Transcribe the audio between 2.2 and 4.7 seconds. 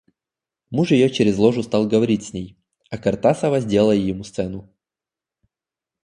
с ней, а Картасова сделала ему сцену.